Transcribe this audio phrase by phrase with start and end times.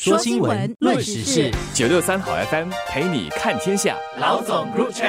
[0.00, 3.96] 说新闻，论时事，九六三好 FM 陪你看天下。
[4.20, 5.04] 老总入场。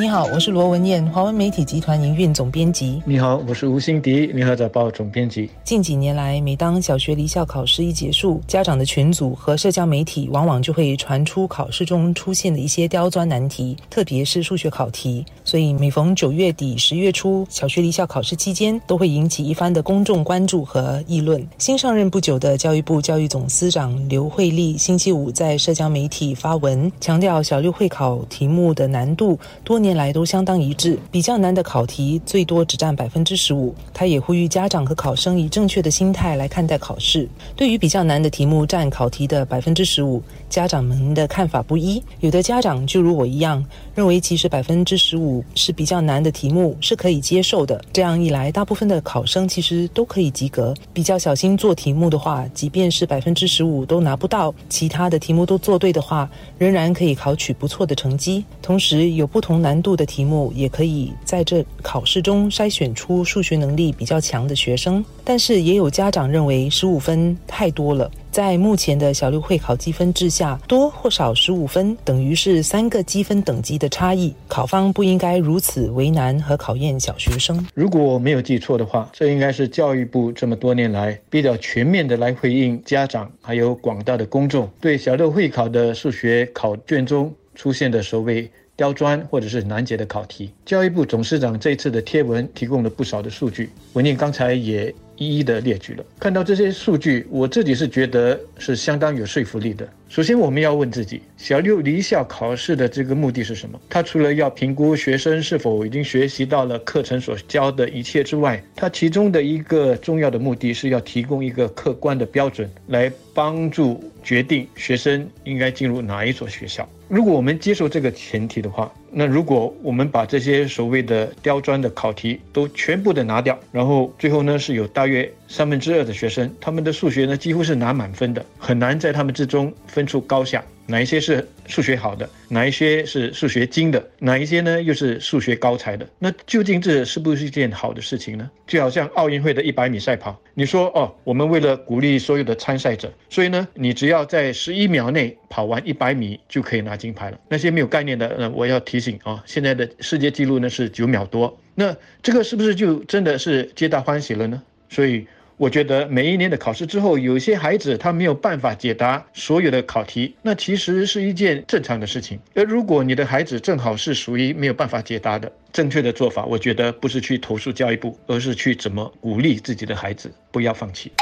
[0.00, 3.02] 你好，我是罗文燕，华文媒体集团营运总编辑。
[3.04, 5.50] 你好，我是吴欣迪，联合早报总编辑。
[5.62, 15.22] 近几年来，每当小学离校考试一结束，家长的群组和社交媒体往往就会传出考试中出现的一些刁钻难题，特别是数学考题。
[15.44, 21.46] 所以每逢九月底、十月初，小学离校考试期间，都会引起一番的公众关注和议论。
[21.58, 29.89] 新上任不久的教育部教育总司长刘慧丽，星期五在社交媒体发文，强调小六会考题目的难度多年。
[29.94, 33.74] 来都相当一致，比较难的考题最多只占百分之十五。
[33.92, 37.28] 他也呼吁家长和考生以正确的心态来看待考试。
[37.56, 42.02] 对于比较难的题目占考题的百分之十五，家长们的看法不一。
[42.20, 43.64] 有的家长就如我一样，
[43.94, 47.82] 认为其实百分之十五是比较难的题目是可以接受的。
[47.92, 50.72] 这样一来，大部分的考生其实都可以及格。
[50.92, 58.44] 比较小心做题目的话，即便是百分之十五都拿不到，其他的题目都做对的话，仍然可以考取不错的成绩。
[58.62, 59.79] 同时，有不同难。
[59.80, 68.10] 度的题目也可以在这考试中筛选出数学能力比较强的学生，但是也有家长认为十五分太多了。
[68.30, 77.66] 在目前的小六会考积分制下，多或少十五分等于是三个积分等级的差异，考方不应该如此为难和考验小学生。
[77.74, 88.48] 如果我没有记错的话，这应该是教育部这么多年来比较全面的来回应家长还有广大的公众对小六会考的数学考卷中出现的所谓。
[88.80, 96.04] 刁钻或者是难解的考题，教育部董事长这次的贴文提供了不少的数据，文念刚才也一一的列举了。
[96.18, 99.86] 看到这些数据，我自己是觉得是相当有说服力的。
[100.08, 103.78] 首先，我们要问自己，小六离校考试的这个目的是什么？
[103.90, 116.88] 他除了要评估学生是否已经学习到了课程所教的一切之外，他其中的一个重要的目的是要提供一个客观的标准，来帮助决定学生应该进入哪一所学校。
[117.10, 130.64] 如果我们接受这个前提的话，那如果我们把这些所谓的刁钻的考题都全部的拿掉，然后最后呢是有大约三分之二的学生，他们的数学呢几乎是拿满分的，很难在他们之中分出高下。
[130.90, 136.04] 哪一些是数学好的，哪一些是数学精的，哪一些呢又是数学高才的？
[136.18, 138.50] 那究竟这是不是一件好的事情呢？
[138.66, 147.38] 就好像奥运会的一百米赛跑，你说哦，我们为了鼓励所有的参赛者，所以呢，你只要在十一秒内跑完一百米就可以拿金牌了。
[147.48, 154.60] 那些没有概念的，呃，我要提醒啊，现在的世界纪录呢是九秒多，那这个是不是就真的是皆大欢喜了呢？
[154.88, 155.24] 所以。
[155.60, 162.40] 我觉得每一年的考试之后，有些孩子他没有办法解答所有的考题，那其实是一件正常的事情。
[162.54, 171.12] 而如果你的孩子正好是属于没有办法解答的，正确的做法，我觉得不是去投诉教育部，而是去怎么鼓励自己的孩子不要放弃。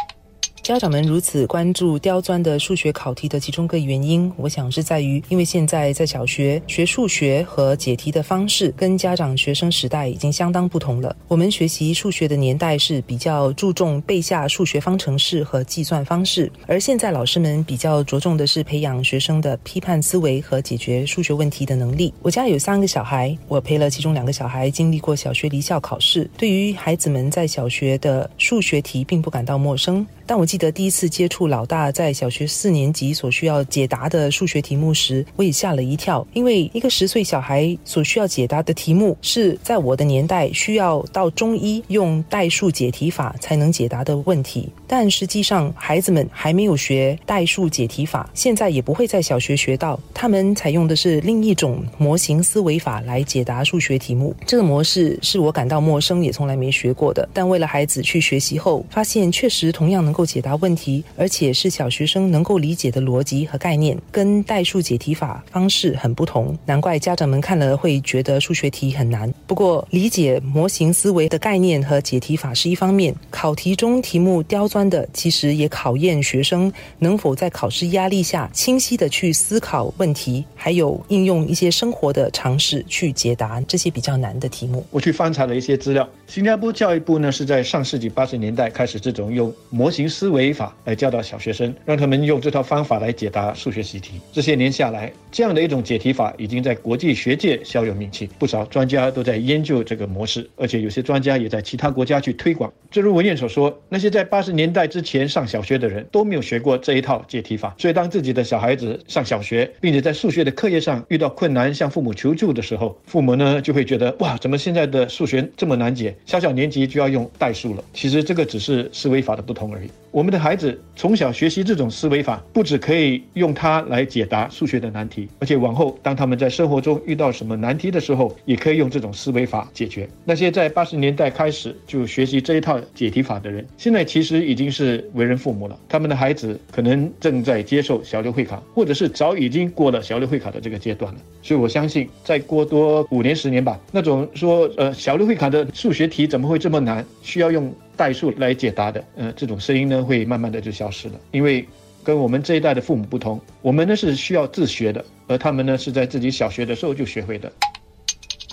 [0.68, 11.16] 家长们如此关注刁钻的数学考题的其中一个原因，我想是在于，因为现在在小学学数学和解题的方式跟家长学生时代已经相当不同了。
[11.26, 22.12] 我们学习数学的年代是比较注重背下数学方程式和计算方式，而现在老师们比较着重的是培养学生的批判思维和解决数学问题的能力。
[22.20, 30.06] 我家有三个小孩，我陪了其中两个小孩经历过小学离校考试，对于孩子们在小学的数学题并不感到陌生。
[30.28, 44.68] 但我记得第一次接触老大在小学四年级所需要解答的数学题目时，我也吓了一跳，因为一个十岁小孩所需要解答的题目是在我的年代需要到中医用代数解题法才能解答的问题。
[44.86, 49.98] 但实际上，孩子们还没有学代数解题法，现在也不会在小学学到。
[50.12, 54.36] 他们采用的是另一种模型思维法来解答数学题目。
[54.46, 57.26] 这个模式是我感到陌生，也从来没学过的。
[57.32, 60.17] 但为了孩子去学习后，发现确实同样能。
[60.18, 66.58] 够解答问题，而且是小学生能够理解的逻辑和概念，跟代数解题法方式很不同。
[66.66, 69.32] 难怪家长们看了会觉得数学题很难。
[69.46, 84.84] 不过，理解模型思维的概念和解题法是一方面，考题中题目刁钻的，其实也考验学生能否在考试压力下清晰的去思考问题，还有应用一些生活的常识去解答这些比较难的题目。
[84.90, 90.07] 我去翻查了一些资料，新加坡教育部呢是在上世纪八十年代开始这种用模型。
[90.08, 94.20] 思维法来教导小学生，让他们用这套方法来解答数学习题。
[94.32, 102.72] 这些年下来，这样的一种解题法已经在国际学界小有名气，不少专家都在研究这个模式，而且有些专家也在其他国家去推广。
[102.90, 116.14] 正如文彦所说，那些在八十年代之前上小学的人都没有学过这一套解题法，所以当自己的小孩子上小学，并且在数学的课业上遇到困难向父母求助的时候，父母呢就会觉得哇，怎么现在的数学这么难解？
[116.25, 117.84] 小小年纪就要用代数了？
[117.93, 119.90] 其实这个只是思维法的不同而已。
[120.10, 130.08] 我们的孩子从小学习这种思维法，不只可以用它来解答数学的难题，而且往后当他们在生活中遇到什么难题的时候，也可以用这种思维法解决。
[130.24, 141.20] 那些在八十年代开始就学习这一套解题法的人，现在其实已经是为人父母了，他们的孩子可能正在接受小六会考，或者是早已经过了小六会考的这个阶段了。
[141.42, 147.70] 所以我相信，再过多五年十年吧，那种说呃小六会考的数学题怎么会这么难，需要用。
[147.98, 151.66] 代数来解答的，呃，这种声音呢会慢慢的就消失了，因为
[152.04, 157.52] 跟我们这一代的父母不同，我们呢是需要自学的，而他们呢是在自己小学的时候就学会的。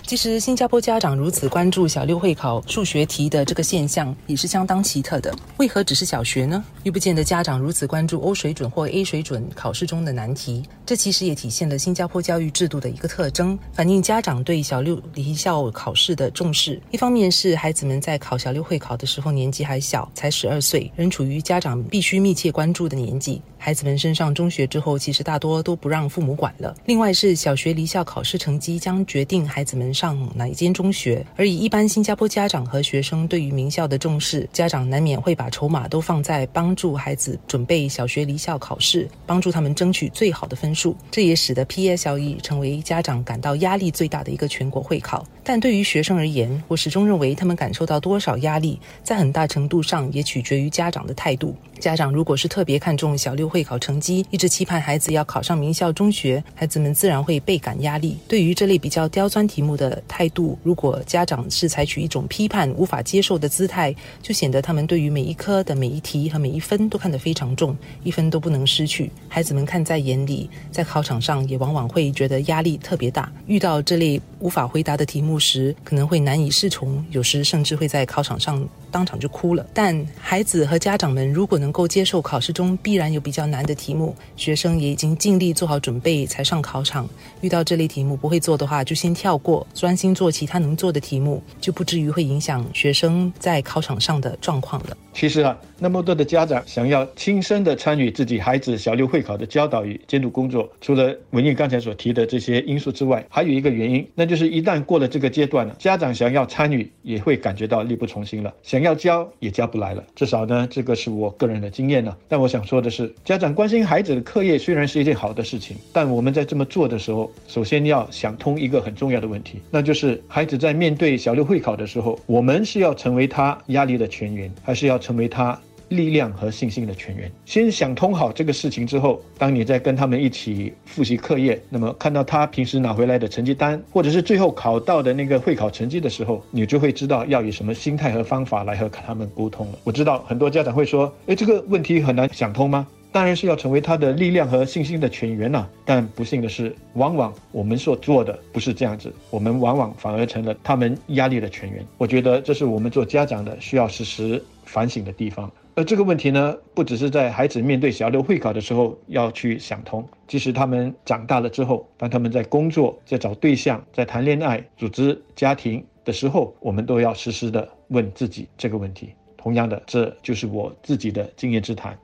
[0.07, 5.33] 其实，新加坡家长如此关注小六会考数学题的这个现象，也是相当奇特的。
[5.57, 6.63] 为何只是小学呢？
[6.83, 10.62] 又不见得家长如此关注 O 水准或 A 水准考试中的难题。
[10.86, 16.80] 这其实也体现了新加坡教育制度的一个特征，反映家长对小六离校考试的重视。
[16.92, 23.42] 一方面是孩子们在考小六会考的时候年纪还小，才十二岁，仍处于家长必须密切关注的年纪。
[23.58, 26.76] 孩子们升上中学之后，其实大多都不让父母管了。
[26.86, 40.75] 另外是小学离校考试成绩将决定孩子们上哪一间中学，而以一般新加坡家长和学生对于名校的重视，家长难免会把筹码都放在帮助孩子准备小学离校考试，帮助他们争取最好的分
[41.10, 45.25] 这也使得 PSLE 成为家长感到压力最大的一个全国会考。
[45.47, 51.56] 但对于学生而言，我始终认为他们感受到多少压力，在很大程度上也取决于家长的态度。
[51.80, 58.18] 家长如果是特别看重小六会考成绩，一直期盼孩子要考上名校中学，孩子们自然会倍感压力。
[58.27, 63.94] 对于这类比较刁钻题目的态度，如果家长是采取一种批判、无法接受的姿态，
[64.24, 69.12] 就显得他们对于每一科的每一题和每一分都看得非常重，一分都不能失去。
[69.27, 73.31] 孩子们看在眼里，在考场上也往往会觉得压力特别大。
[73.45, 79.65] 遇到这类无法回答的题目时，可能会难以适从，有时甚至会在考场上当场就哭了。
[79.74, 87.09] 但孩子和家长们如果能够接受考试中必然有比较难的题目，学生也已经尽力做好准备才上考场。
[87.42, 94.95] 遇到这类题目不会做的话，就先跳过，专心做其他能做的题目，就不至于会影响学生在考场上的状况了。
[95.12, 110.04] 其实啊，那么多的家长想要亲身的参与自己孩子小六会考的教导与监督工作，除了文艺刚才所提的这些因素之外，还有一个原因，那就就是一旦过了这个阶段了，家长想要参与也会感觉到力不从心了，想要教也教不来了。
[110.14, 112.14] 至少呢，这个是我个人的经验呢。
[112.28, 125.00] 但我想说的是，家长关心孩子的课业虽然是一件好的事情，但我们在这么做的时候，首先要想通一个很重要的问题，那就是孩子在面对小六会考的时候，我们是要成为他压力的泉源，还是要？
[125.06, 125.60] 成为他
[125.90, 127.32] 力量和信心的泉源。
[127.46, 139.80] 先想通好这个事情之后，当你在跟他们一起复习课业，那么看到他平时拿回来的成绩单，或者是最后考到的那个会考成绩的时候，你就会知道要以什么心态和方法来和他们沟通了。
[139.84, 145.70] 我知道很多家长会说：“诶，这个问题很难想通吗？”当然是要成为他的力量和信心的泉源了。
[145.86, 151.86] 但不幸的是，往往我们所做的不是这样子，我们往往反而成了他们压力的泉源。
[151.98, 154.44] 我觉得这是我们做家长的需要时时。
[154.66, 169.10] 反省的地方，而这个问题呢，不只是在孩子面对小六会考的时候要去想通，即使他们长大了之后，当他们在工作、在找对象、在谈恋爱、组织家庭的时候，我们都要时时的问自己这个问题。
[169.36, 171.98] 同样的，这就是我自己的经验之谈。